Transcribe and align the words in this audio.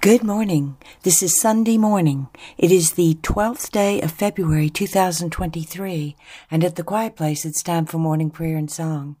Good 0.00 0.22
morning. 0.22 0.76
This 1.02 1.22
is 1.22 1.40
Sunday 1.40 1.78
morning. 1.78 2.28
It 2.58 2.70
is 2.70 2.92
the 2.92 3.14
12th 3.22 3.70
day 3.70 4.00
of 4.02 4.12
February 4.12 4.68
2023, 4.68 6.16
and 6.50 6.62
at 6.62 6.76
the 6.76 6.82
Quiet 6.82 7.16
Place 7.16 7.44
it's 7.44 7.62
time 7.62 7.86
for 7.86 7.98
morning 7.98 8.30
prayer 8.30 8.56
and 8.56 8.70
song. 8.70 9.16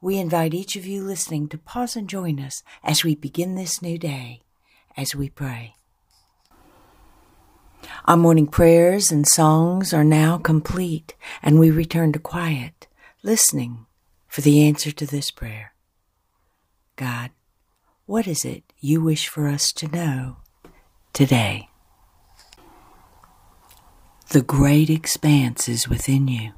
We 0.00 0.18
invite 0.18 0.54
each 0.54 0.74
of 0.76 0.86
you 0.86 1.02
listening 1.02 1.48
to 1.48 1.58
pause 1.58 1.94
and 1.94 2.08
join 2.08 2.40
us 2.40 2.62
as 2.82 3.04
we 3.04 3.14
begin 3.14 3.54
this 3.54 3.80
new 3.80 3.98
day, 3.98 4.42
as 4.96 5.14
we 5.14 5.28
pray. 5.28 5.74
Our 8.06 8.16
morning 8.16 8.48
prayers 8.48 9.12
and 9.12 9.26
songs 9.26 9.94
are 9.94 10.04
now 10.04 10.38
complete, 10.38 11.14
and 11.42 11.60
we 11.60 11.70
return 11.70 12.12
to 12.12 12.18
quiet, 12.18 12.88
listening 13.22 13.86
for 14.26 14.40
the 14.40 14.66
answer 14.66 14.90
to 14.90 15.06
this 15.06 15.30
prayer. 15.30 15.74
God, 16.96 17.30
what 18.10 18.26
is 18.26 18.44
it 18.44 18.64
you 18.80 19.00
wish 19.00 19.28
for 19.28 19.46
us 19.46 19.72
to 19.72 19.86
know 19.86 20.38
today? 21.12 21.68
The 24.30 24.42
great 24.42 24.90
expanse 24.90 25.68
is 25.68 25.88
within 25.88 26.26
you. 26.26 26.50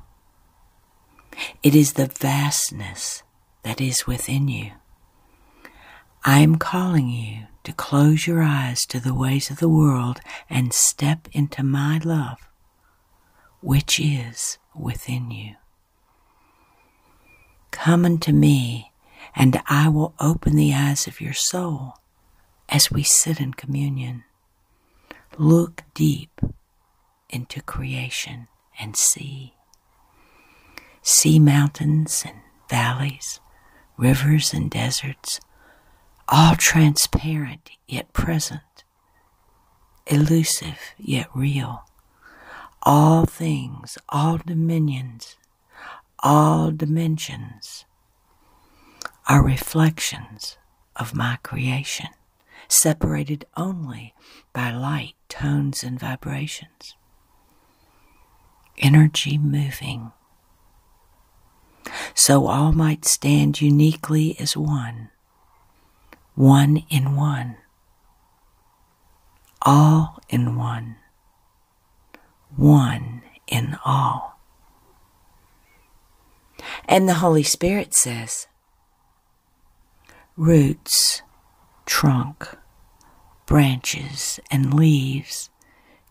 It 1.63 1.75
is 1.75 1.93
the 1.93 2.07
vastness 2.07 3.23
that 3.65 3.83
is 3.83 4.07
within 4.07 4.49
you. 4.49 4.73
I 6.25 6.39
am 6.39 6.57
calling 6.57 7.11
you 7.11 7.49
to 7.65 7.75
close 7.75 8.27
your 8.27 8.43
eyes 8.43 8.87
to 8.87 8.99
the 8.99 9.13
ways 9.13 9.51
of 9.51 9.59
the 9.59 9.69
world 9.69 10.21
and 10.49 10.73
step 10.73 11.29
into 11.33 11.63
my 11.63 12.01
love, 12.03 12.39
which 13.61 14.01
is 14.01 14.57
within 14.75 15.31
you. 15.31 15.57
Come 17.73 18.07
unto 18.07 18.33
me 18.33 18.92
and 19.35 19.61
I 19.67 19.89
will 19.89 20.15
open 20.21 20.57
the 20.57 20.75
eyes 20.75 21.07
of 21.07 21.21
your 21.21 21.33
soul 21.33 21.95
as 22.69 22.91
we 22.91 23.03
sit 23.03 23.41
in 23.41 23.55
communion. 23.55 24.25
Look 25.39 25.83
deep 25.95 26.41
into 27.31 27.63
creation 27.63 28.49
and 28.79 28.97
see. 28.97 29.55
See 31.03 31.39
mountains 31.39 32.23
and 32.27 32.37
valleys, 32.69 33.41
rivers 33.97 34.53
and 34.53 34.71
deserts, 34.71 35.41
all 36.29 36.55
transparent 36.57 37.71
yet 37.89 38.13
present, 38.13 38.85
elusive 40.07 40.79
yet 40.99 41.29
real. 41.35 41.85
All 42.83 43.27
things, 43.27 43.97
all 44.09 44.39
dominions, 44.39 45.37
all 46.19 46.71
dimensions 46.71 47.85
are 49.29 49.45
reflections 49.45 50.57
of 50.97 51.15
my 51.15 51.39
creation, 51.43 52.09
separated 52.69 53.47
only 53.57 54.15
by 54.53 54.71
light, 54.71 55.15
tones, 55.29 55.83
and 55.83 55.99
vibrations. 55.99 56.97
Energy 58.79 59.39
moving. 59.39 60.13
So 62.15 62.47
all 62.47 62.73
might 62.73 63.05
stand 63.05 63.61
uniquely 63.61 64.37
as 64.39 64.57
one, 64.57 65.11
one 66.35 66.85
in 66.91 67.17
one, 67.17 67.57
all 69.63 70.21
in 70.29 70.57
one, 70.57 70.97
one 72.57 73.23
in 73.47 73.77
all. 73.85 74.41
And 76.87 77.09
the 77.09 77.15
Holy 77.15 77.43
Spirit 77.43 77.95
says, 77.95 78.47
Roots, 80.37 81.21
trunk, 81.85 82.57
branches, 83.45 84.41
and 84.51 84.73
leaves 84.73 85.51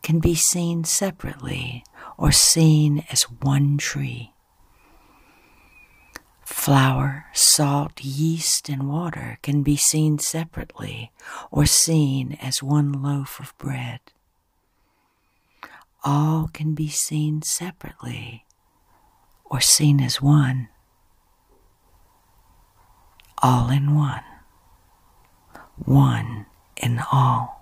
can 0.04 0.20
be 0.20 0.36
seen 0.36 0.84
separately 0.84 1.84
or 2.20 2.32
seen 2.32 3.04
as 3.10 3.24
one 3.24 3.80
tree. 3.80 4.34
Flour, 6.46 7.26
salt, 7.34 8.04
yeast, 8.04 8.70
and 8.70 8.88
water 8.88 9.40
can 9.42 9.64
be 9.64 9.76
seen 9.76 10.20
separately 10.20 11.12
or 11.50 11.66
seen 11.66 12.38
as 12.40 12.62
one 12.62 12.92
loaf 12.92 13.40
of 13.40 13.58
bread. 13.58 14.02
All 16.04 16.48
can 16.54 16.76
be 16.76 16.90
seen 16.90 17.42
separately 17.42 18.46
or 19.46 19.62
seen 19.62 20.00
as 20.00 20.22
one 20.22 20.70
all 23.42 23.70
in 23.72 23.96
one, 23.96 24.24
one 25.86 26.46
in 26.78 27.02
all. 27.12 27.61